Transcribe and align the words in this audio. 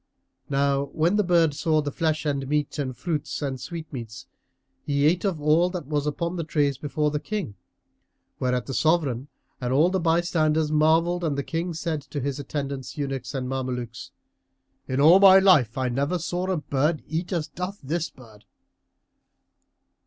Now 0.49 0.85
when 0.93 1.15
the 1.15 1.23
bird 1.23 1.53
saw 1.53 1.79
the 1.79 1.91
flesh 1.91 2.25
and 2.25 2.47
meats 2.47 2.79
and 2.79 2.97
fruits 2.97 3.39
and 3.43 3.61
sweet 3.61 3.85
meats, 3.93 4.25
he 4.83 5.05
ate 5.05 5.23
of 5.23 5.39
all 5.39 5.69
that 5.69 5.85
was 5.85 6.07
upon 6.07 6.37
the 6.37 6.43
trays 6.43 6.79
before 6.79 7.11
the 7.11 7.19
King, 7.19 7.53
whereat 8.39 8.65
the 8.65 8.73
Sovran 8.73 9.27
and 9.61 9.71
all 9.71 9.91
the 9.91 9.99
bystanders 9.99 10.71
marvelled 10.71 11.23
and 11.23 11.37
the 11.37 11.43
King 11.43 11.75
said 11.75 12.01
to 12.01 12.19
his 12.19 12.39
attendants, 12.39 12.97
eunuchs 12.97 13.35
and 13.35 13.47
Mamelukes, 13.47 14.09
"In 14.87 14.99
all 14.99 15.19
my 15.19 15.37
life 15.37 15.77
I 15.77 15.87
never 15.87 16.17
saw 16.17 16.47
a 16.49 16.57
bird 16.57 17.03
eat 17.05 17.31
as 17.31 17.47
doth 17.47 17.79
this 17.83 18.09
bird!" 18.09 18.45